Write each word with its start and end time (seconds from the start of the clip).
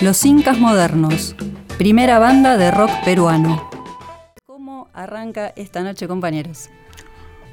Los 0.00 0.24
Incas 0.24 0.60
Modernos, 0.60 1.34
primera 1.76 2.20
banda 2.20 2.56
de 2.56 2.70
rock 2.70 2.90
peruano. 3.04 3.68
¿Cómo 4.46 4.88
arranca 4.94 5.48
esta 5.56 5.82
noche, 5.82 6.06
compañeros? 6.06 6.70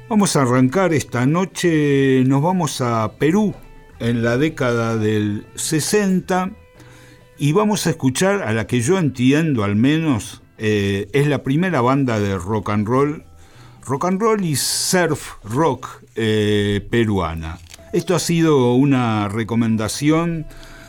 Vamos 0.08 0.36
a 0.36 0.42
arrancar 0.42 0.94
esta 0.94 1.26
noche, 1.26 2.22
nos 2.24 2.42
vamos 2.42 2.80
a 2.80 3.10
Perú 3.18 3.52
en 3.98 4.22
la 4.22 4.36
década 4.36 4.96
del 4.96 5.44
60 5.56 6.52
y 7.36 7.50
vamos 7.50 7.88
a 7.88 7.90
escuchar 7.90 8.42
a 8.44 8.52
la 8.52 8.68
que 8.68 8.80
yo 8.80 8.96
entiendo 8.98 9.64
al 9.64 9.74
menos 9.74 10.40
eh, 10.58 11.08
es 11.12 11.26
la 11.26 11.42
primera 11.42 11.80
banda 11.80 12.20
de 12.20 12.38
rock 12.38 12.70
and 12.70 12.86
roll, 12.86 13.24
rock 13.84 14.04
and 14.04 14.20
roll 14.20 14.44
y 14.44 14.54
surf 14.54 15.32
rock 15.42 16.00
eh, 16.14 16.86
peruana. 16.90 17.58
Esto 17.92 18.14
ha 18.14 18.20
sido 18.20 18.74
una 18.74 19.28
recomendación 19.28 20.46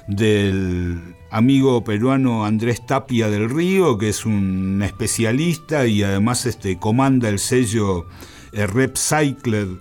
del 0.07 1.15
amigo 1.29 1.83
peruano 1.83 2.45
Andrés 2.45 2.85
Tapia 2.85 3.29
del 3.29 3.49
Río, 3.49 3.97
que 3.97 4.09
es 4.09 4.25
un 4.25 4.81
especialista 4.83 5.85
y 5.85 6.03
además 6.03 6.45
este, 6.45 6.79
comanda 6.79 7.29
el 7.29 7.39
sello 7.39 8.07
eh, 8.53 8.65
Repcycled 8.67 9.77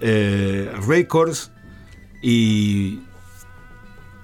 eh, 0.00 0.72
Records 0.86 1.52
y 2.22 3.00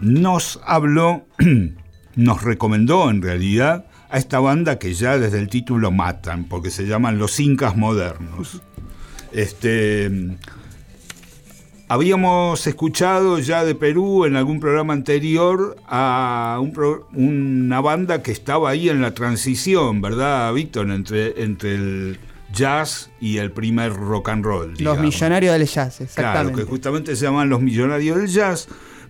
nos 0.01 0.61
habló, 0.65 1.27
nos 2.17 2.43
recomendó 2.43 3.11
en 3.11 3.23
realidad 3.23 3.87
a 4.11 4.19
esta 4.19 4.39
banda 4.39 4.79
que 4.79 4.95
ya 4.95 5.19
desde 5.19 5.39
el 5.39 5.49
título 5.49 5.91
matan, 5.91 6.45
porque 6.45 6.71
se 6.71 6.87
llaman 6.87 7.19
Los 7.19 7.41
Incas 7.41 7.77
Modernos. 7.77 8.63
Este, 9.33 10.11
Habíamos 11.89 12.67
escuchado 12.67 13.39
ya 13.39 13.65
de 13.65 13.77
Perú 13.77 14.25
en 14.25 14.35
algún 14.35 14.59
programa 14.59 14.93
anterior 14.93 15.77
a 15.87 16.61
una 17.13 17.81
banda 17.81 18.23
que 18.23 18.33
estaba 18.33 18.71
ahí 18.71 18.89
en 18.89 19.01
la 19.01 19.15
transición, 19.15 20.01
¿verdad, 20.01 20.53
Víctor? 20.53 20.91
Entre, 20.91 21.41
entre 21.45 21.75
el 21.77 22.19
jazz 22.53 23.11
y 23.21 23.37
el 23.37 23.53
primer 23.53 23.93
rock 23.93 24.31
and 24.31 24.45
roll. 24.45 24.75
Los 24.79 24.99
millonarios 24.99 25.57
del 25.57 25.69
jazz, 25.69 26.01
exactamente. 26.01 26.53
Claro, 26.53 26.57
que 26.57 26.65
justamente 26.69 27.15
se 27.15 27.25
llaman 27.25 27.49
los 27.49 27.61
millonarios 27.61 28.17
del 28.17 28.27
jazz, 28.27 28.67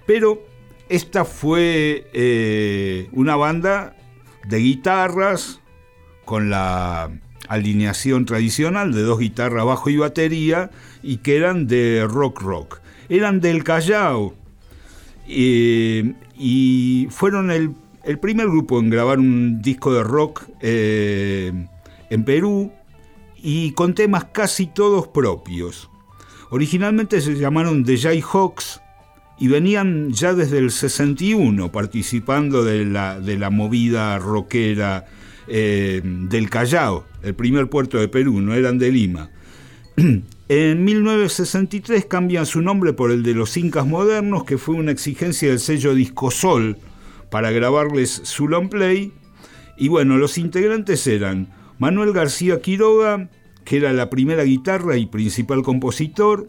pero 0.07 0.45
esta 0.91 1.25
fue 1.25 2.11
eh, 2.13 3.09
una 3.13 3.37
banda 3.37 3.97
de 4.47 4.59
guitarras 4.59 5.61
con 6.27 6.51
la 6.51 7.11
alineación 7.49 8.25
tradicional 8.25 8.93
de 8.93 9.03
dos 9.03 9.19
guitarras, 9.19 9.65
bajo 9.65 9.91
y 9.91 9.97
batería, 9.97 10.71
y 11.03 11.19
que 11.19 11.37
eran 11.37 11.67
de 11.67 12.07
rock 12.09 12.41
rock. 12.43 12.81
Eran 13.09 13.41
del 13.41 13.63
Callao 13.63 14.35
eh, 15.29 16.15
y 16.39 17.09
fueron 17.11 17.51
el, 17.51 17.75
primer 18.21 18.47
grupo 18.47 18.79
en 18.79 18.91
grabar 18.91 19.19
un 19.19 19.61
disco 19.63 19.93
de 19.93 20.03
rock 20.03 20.45
eh, 20.61 21.53
en 22.11 22.25
Perú 22.25 22.73
y 23.37 23.73
con 23.73 23.95
temas 23.95 24.27
casi 24.27 24.67
todos 24.67 25.09
propios. 25.09 25.91
Originalmente 26.51 27.21
se 27.21 27.35
llamaron 27.35 27.85
The 27.85 27.97
Jayhawks 27.99 28.81
y 29.39 29.49
venían 29.49 30.13
ya 30.13 30.35
desde 30.35 30.59
el 30.59 30.71
61 30.71 31.73
participando 31.73 32.65
de 32.65 32.85
la, 32.85 33.21
de 33.21 33.37
la 33.37 33.51
movida 33.51 34.19
rockera 34.19 35.07
eh, 35.49 36.01
del 36.05 36.51
Callao, 36.51 37.05
el 37.23 37.35
primer 37.35 37.69
puerto 37.69 37.99
de 37.99 38.09
Perú, 38.09 38.41
no 38.41 38.55
eran 38.55 38.79
de 38.79 38.91
Lima. 38.91 39.31
En 40.49 40.85
1963 40.85 42.07
cambian 42.07 42.47
su 42.47 42.63
nombre 42.63 42.93
por 42.93 43.11
el 43.11 43.25
de 43.25 43.35
los 43.35 43.57
Incas 43.57 43.85
Modernos, 43.85 44.45
que 44.45 44.59
fue 44.59 44.77
una 44.77 44.93
exigencia 44.93 45.49
del 45.49 45.59
sello 45.59 45.93
Discosol 45.93 46.79
para 47.31 47.51
grabarles 47.51 48.21
su 48.23 48.47
long 48.47 48.69
play. 48.69 49.13
Y 49.77 49.89
bueno, 49.89 50.19
los 50.19 50.39
integrantes 50.39 51.05
eran 51.09 51.49
Manuel 51.81 52.13
García 52.13 52.61
Quiroga, 52.61 53.29
que 53.65 53.79
era 53.79 53.93
la 53.93 54.09
primera 54.09 54.45
guitarra 54.45 54.97
y 54.97 55.07
principal 55.07 55.65
compositor, 55.65 56.47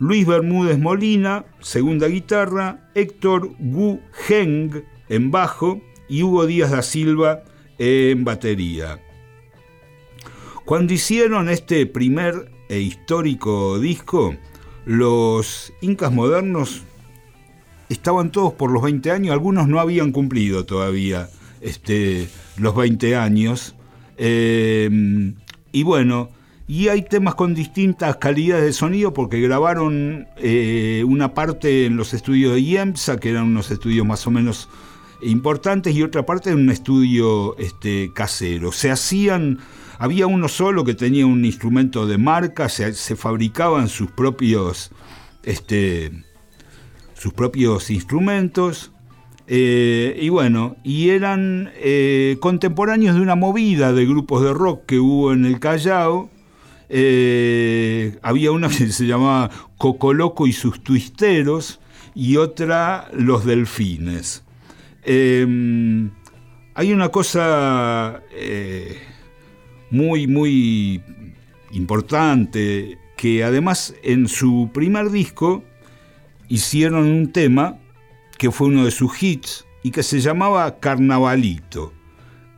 Luis 0.00 0.26
Bermúdez 0.26 0.78
Molina, 0.78 1.44
segunda 1.60 2.08
guitarra, 2.08 2.90
Héctor 2.96 3.52
Gu 3.60 4.00
Heng 4.28 4.82
en 5.08 5.30
bajo 5.30 5.80
y 6.08 6.22
Hugo 6.24 6.46
Díaz 6.46 6.72
da 6.72 6.82
Silva 6.82 7.44
en 7.80 8.24
batería. 8.24 9.00
Cuando 10.64 10.92
hicieron 10.92 11.48
este 11.48 11.86
primer 11.86 12.52
e 12.68 12.78
histórico 12.78 13.80
disco, 13.80 14.36
los 14.84 15.72
incas 15.80 16.12
modernos 16.12 16.82
estaban 17.88 18.30
todos 18.30 18.52
por 18.52 18.70
los 18.70 18.82
20 18.82 19.10
años, 19.10 19.32
algunos 19.32 19.66
no 19.66 19.80
habían 19.80 20.12
cumplido 20.12 20.64
todavía 20.66 21.28
este, 21.60 22.28
los 22.58 22.76
20 22.76 23.16
años. 23.16 23.74
Eh, 24.18 25.32
y 25.72 25.82
bueno, 25.82 26.30
y 26.68 26.88
hay 26.88 27.02
temas 27.02 27.34
con 27.34 27.54
distintas 27.54 28.16
calidades 28.16 28.64
de 28.64 28.72
sonido 28.72 29.12
porque 29.12 29.40
grabaron 29.40 30.28
eh, 30.36 31.02
una 31.08 31.34
parte 31.34 31.86
en 31.86 31.96
los 31.96 32.14
estudios 32.14 32.52
de 32.52 32.60
IEMSA, 32.60 33.18
que 33.18 33.30
eran 33.30 33.46
unos 33.46 33.70
estudios 33.70 34.06
más 34.06 34.26
o 34.26 34.30
menos 34.30 34.68
importantes, 35.22 35.94
y 35.94 36.02
otra 36.02 36.26
parte 36.26 36.50
en 36.50 36.60
un 36.60 36.70
estudio 36.70 37.56
este, 37.58 38.12
casero. 38.14 38.72
Se 38.72 38.90
hacían, 38.90 39.58
había 39.98 40.26
uno 40.26 40.48
solo 40.48 40.84
que 40.84 40.94
tenía 40.94 41.26
un 41.26 41.44
instrumento 41.44 42.06
de 42.06 42.18
marca, 42.18 42.68
se, 42.68 42.92
fabricaban 43.16 43.88
sus 43.88 44.10
propios, 44.10 44.90
este, 45.42 46.12
sus 47.14 47.32
propios 47.32 47.90
instrumentos. 47.90 48.92
Eh, 49.46 50.16
y 50.20 50.28
bueno, 50.28 50.76
y 50.84 51.08
eran 51.08 51.72
eh, 51.76 52.36
contemporáneos 52.40 53.16
de 53.16 53.20
una 53.20 53.34
movida 53.34 53.92
de 53.92 54.06
grupos 54.06 54.44
de 54.44 54.52
rock 54.52 54.86
que 54.86 55.00
hubo 55.00 55.32
en 55.32 55.44
el 55.44 55.58
Callao, 55.58 56.30
eh, 56.92 58.18
había 58.20 58.50
una 58.50 58.68
que 58.76 58.92
se 58.92 59.06
llamaba 59.06 59.50
Cocoloco 59.78 60.46
y 60.46 60.52
sus 60.52 60.82
twisteros 60.82 61.80
y 62.14 62.36
otra 62.36 63.08
Los 63.14 63.44
Delfines. 63.44 64.44
Em, 65.02 66.10
hay 66.74 66.92
una 66.92 67.08
cosa 67.08 68.22
eh, 68.32 68.98
muy, 69.90 70.26
muy 70.26 71.02
importante 71.72 72.98
que 73.16 73.44
además 73.44 73.94
en 74.02 74.28
su 74.28 74.70
primer 74.72 75.10
disco 75.10 75.62
hicieron 76.48 77.06
un 77.06 77.32
tema 77.32 77.78
que 78.38 78.50
fue 78.50 78.68
uno 78.68 78.84
de 78.84 78.90
sus 78.90 79.22
hits 79.22 79.66
y 79.82 79.90
que 79.90 80.02
se 80.02 80.20
llamaba 80.20 80.78
Carnavalito, 80.80 81.92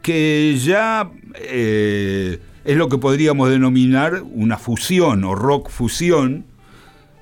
que 0.02 0.56
ya 0.58 1.10
eh, 1.34 2.38
es 2.64 2.76
lo 2.76 2.88
que 2.88 2.98
podríamos 2.98 3.50
denominar 3.50 4.22
una 4.22 4.56
fusión 4.58 5.24
o 5.24 5.34
rock 5.34 5.68
fusión, 5.70 6.46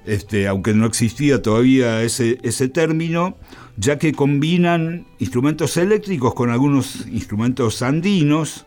este, 0.06 0.48
aunque 0.48 0.74
no 0.74 0.86
existía 0.86 1.42
todavía 1.42 2.02
ese, 2.02 2.38
ese 2.42 2.68
término, 2.68 3.36
ya 3.76 3.98
que 3.98 4.12
combinan 4.12 5.06
instrumentos 5.18 5.76
eléctricos 5.76 6.34
con 6.34 6.50
algunos 6.50 7.06
instrumentos 7.06 7.82
andinos, 7.82 8.66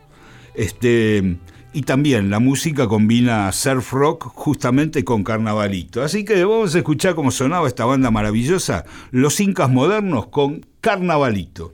este, 0.55 1.37
y 1.73 1.81
también 1.81 2.29
la 2.29 2.39
música 2.39 2.87
combina 2.87 3.51
surf 3.51 3.93
rock 3.93 4.25
justamente 4.25 5.03
con 5.03 5.23
carnavalito. 5.23 6.03
Así 6.03 6.23
que 6.23 6.45
vamos 6.45 6.75
a 6.75 6.77
escuchar 6.77 7.15
cómo 7.15 7.31
sonaba 7.31 7.67
esta 7.67 7.85
banda 7.85 8.11
maravillosa, 8.11 8.85
Los 9.11 9.39
Incas 9.39 9.69
Modernos 9.69 10.27
con 10.27 10.65
Carnavalito. 10.81 11.73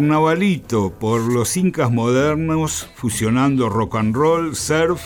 Carnavalito 0.00 0.90
por 0.98 1.20
los 1.20 1.54
incas 1.58 1.92
modernos, 1.92 2.88
fusionando 2.94 3.68
rock 3.68 3.96
and 3.96 4.16
roll, 4.16 4.56
surf 4.56 5.02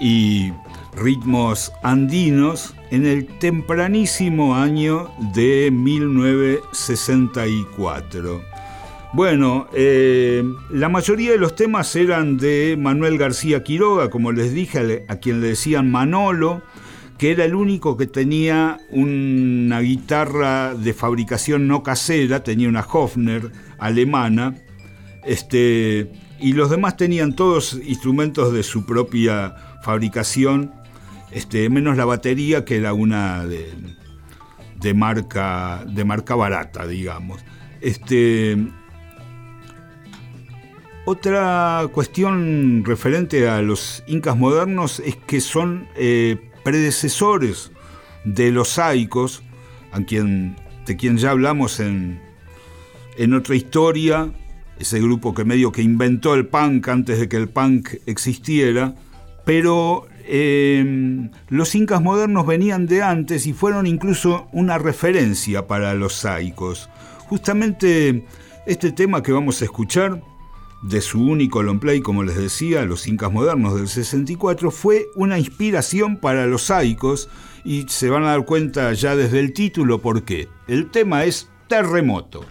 y 0.00 0.50
ritmos 0.96 1.70
andinos 1.82 2.74
en 2.90 3.04
el 3.04 3.26
tempranísimo 3.26 4.56
año 4.56 5.10
de 5.34 5.70
1964. 5.70 8.42
Bueno, 9.12 9.66
eh, 9.74 10.42
la 10.70 10.88
mayoría 10.88 11.32
de 11.32 11.38
los 11.38 11.54
temas 11.54 11.94
eran 11.94 12.38
de 12.38 12.78
Manuel 12.78 13.18
García 13.18 13.62
Quiroga, 13.62 14.08
como 14.08 14.32
les 14.32 14.54
dije, 14.54 15.04
a 15.08 15.16
quien 15.16 15.42
le 15.42 15.48
decían 15.48 15.90
Manolo, 15.90 16.62
que 17.22 17.30
era 17.30 17.44
el 17.44 17.54
único 17.54 17.96
que 17.96 18.08
tenía 18.08 18.80
una 18.90 19.78
guitarra 19.78 20.74
de 20.74 20.92
fabricación 20.92 21.68
no 21.68 21.84
casera, 21.84 22.42
tenía 22.42 22.68
una 22.68 22.80
Hofner 22.80 23.52
alemana, 23.78 24.56
este, 25.24 26.10
y 26.40 26.52
los 26.54 26.68
demás 26.68 26.96
tenían 26.96 27.36
todos 27.36 27.78
instrumentos 27.84 28.52
de 28.52 28.64
su 28.64 28.84
propia 28.86 29.54
fabricación, 29.84 30.72
este, 31.30 31.70
menos 31.70 31.96
la 31.96 32.06
batería 32.06 32.64
que 32.64 32.78
era 32.78 32.92
una 32.92 33.46
de, 33.46 34.92
marca, 34.92 35.84
de 35.86 36.04
marca 36.04 36.34
barata, 36.34 36.88
digamos. 36.88 37.40
Este, 37.80 38.66
otra 41.04 41.86
cuestión 41.92 42.84
referente 42.84 43.48
a 43.48 43.62
los 43.62 44.02
incas 44.08 44.36
modernos 44.36 44.98
es 44.98 45.14
que 45.14 45.40
son 45.40 45.86
eh, 45.94 46.48
predecesores 46.62 47.72
de 48.24 48.50
los 48.50 48.68
saicos, 48.70 49.42
a 49.92 50.02
quien, 50.02 50.56
de 50.86 50.96
quien 50.96 51.18
ya 51.18 51.30
hablamos 51.30 51.80
en, 51.80 52.20
en 53.16 53.34
otra 53.34 53.54
historia, 53.54 54.32
ese 54.78 55.00
grupo 55.00 55.34
que 55.34 55.44
medio 55.44 55.72
que 55.72 55.82
inventó 55.82 56.34
el 56.34 56.46
punk 56.46 56.88
antes 56.88 57.18
de 57.18 57.28
que 57.28 57.36
el 57.36 57.48
punk 57.48 57.90
existiera, 58.06 58.94
pero 59.44 60.06
em, 60.24 61.30
los 61.48 61.74
incas 61.74 62.00
modernos 62.00 62.46
venían 62.46 62.86
de 62.86 63.02
antes 63.02 63.46
y 63.46 63.52
fueron 63.52 63.86
incluso 63.86 64.48
una 64.52 64.78
referencia 64.78 65.66
para 65.66 65.94
los 65.94 66.14
saicos. 66.14 66.88
Justamente 67.28 68.24
este 68.66 68.92
tema 68.92 69.22
que 69.22 69.32
vamos 69.32 69.60
a 69.62 69.64
escuchar 69.64 70.22
de 70.82 71.00
su 71.00 71.24
único 71.24 71.62
long 71.62 71.78
play, 71.78 72.00
como 72.00 72.24
les 72.24 72.36
decía, 72.36 72.84
Los 72.84 73.06
Incas 73.06 73.32
Modernos 73.32 73.74
del 73.74 73.88
64, 73.88 74.70
fue 74.70 75.10
una 75.14 75.38
inspiración 75.38 76.16
para 76.16 76.46
los 76.46 76.64
saicos 76.64 77.28
y 77.64 77.86
se 77.88 78.10
van 78.10 78.24
a 78.24 78.30
dar 78.30 78.44
cuenta 78.44 78.92
ya 78.92 79.16
desde 79.16 79.40
el 79.40 79.52
título 79.52 80.00
por 80.00 80.24
qué. 80.24 80.48
El 80.66 80.90
tema 80.90 81.24
es 81.24 81.48
Terremoto. 81.68 82.44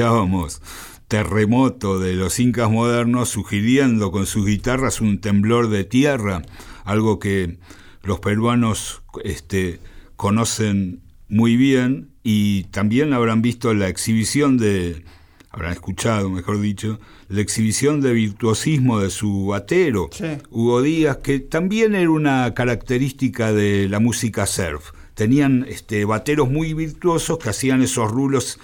Escuchábamos 0.00 0.62
Terremoto 1.08 1.98
de 1.98 2.14
los 2.14 2.40
Incas 2.40 2.70
modernos 2.70 3.28
sugiriendo 3.28 4.10
con 4.10 4.24
sus 4.24 4.46
guitarras 4.46 5.02
un 5.02 5.20
temblor 5.20 5.68
de 5.68 5.84
tierra, 5.84 6.40
algo 6.86 7.18
que 7.18 7.58
los 8.02 8.18
peruanos 8.20 9.02
este, 9.24 9.78
conocen 10.16 11.02
muy 11.28 11.56
bien 11.56 12.12
y 12.22 12.62
también 12.70 13.12
habrán 13.12 13.42
visto 13.42 13.74
la 13.74 13.88
exhibición 13.88 14.56
de, 14.56 15.04
habrán 15.50 15.72
escuchado, 15.72 16.30
mejor 16.30 16.62
dicho, 16.62 16.98
la 17.28 17.42
exhibición 17.42 18.00
de 18.00 18.14
virtuosismo 18.14 19.00
de 19.00 19.10
su 19.10 19.48
batero, 19.48 20.08
Hugo 20.50 20.80
Díaz, 20.80 21.18
que 21.18 21.40
también 21.40 21.94
era 21.94 22.10
una 22.10 22.54
característica 22.54 23.52
de 23.52 23.86
la 23.86 24.00
música 24.00 24.46
surf. 24.46 24.92
Tenían 25.12 25.66
este, 25.68 26.06
bateros 26.06 26.50
muy 26.50 26.72
virtuosos 26.72 27.36
que 27.38 27.50
hacían 27.50 27.82
esos 27.82 28.10
rulos 28.10 28.58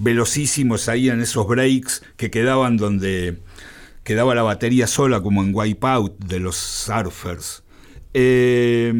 velocísimos 0.00 0.88
ahí 0.88 1.08
en 1.08 1.20
esos 1.20 1.46
breaks 1.46 2.02
que 2.16 2.30
quedaban 2.30 2.76
donde 2.76 3.38
quedaba 4.02 4.34
la 4.34 4.42
batería 4.42 4.86
sola 4.86 5.22
como 5.22 5.42
en 5.42 5.54
Wipeout 5.54 6.18
de 6.18 6.40
los 6.40 6.56
surfers. 6.56 7.62
Eh, 8.14 8.92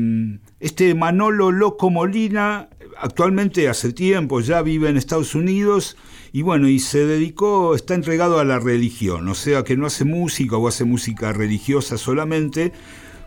este 0.61 0.95
Manolo 0.95 1.51
Loco 1.51 1.91
Molina 1.91 2.69
actualmente 2.99 3.69
hace 3.69 3.93
tiempo 3.93 4.41
ya 4.41 4.63
vive 4.63 4.89
en 4.89 4.97
Estados 4.97 5.35
Unidos 5.35 5.97
y 6.33 6.43
bueno, 6.43 6.69
y 6.69 6.79
se 6.79 7.07
dedicó, 7.07 7.75
está 7.75 7.95
entregado 7.95 8.39
a 8.39 8.45
la 8.45 8.61
religión, 8.61 9.27
o 9.29 9.35
sea 9.35 9.65
que 9.65 9.77
no 9.77 9.87
hace 9.87 10.05
música 10.05 10.57
o 10.57 10.69
hace 10.69 10.85
música 10.85 11.33
religiosa 11.33 11.99
solamente, 11.99 12.73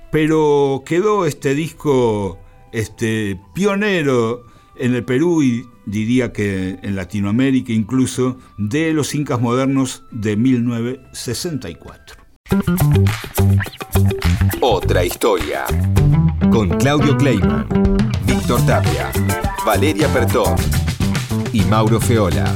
pero 0.10 0.84
quedó 0.86 1.26
este 1.26 1.54
disco 1.54 2.40
este, 2.72 3.42
pionero 3.54 4.46
en 4.78 4.96
el 4.96 5.04
Perú 5.04 5.44
y 5.44 5.66
diría 5.86 6.32
que 6.34 6.80
en 6.82 6.96
Latinoamérica 6.96 7.72
incluso, 7.74 8.38
de 8.58 8.94
los 8.94 9.14
incas 9.16 9.40
modernos 9.42 10.04
de 10.12 10.36
1964. 10.38 12.24
Otra 14.62 15.04
historia. 15.04 15.66
Con 16.52 16.70
Claudio 16.78 17.18
Kleiman, 17.18 17.68
Víctor 18.26 18.66
Tapia, 18.66 19.12
Valeria 19.66 20.08
Pertón 20.14 20.56
y 21.52 21.62
Mauro 21.62 22.00
Feola. 22.00 22.56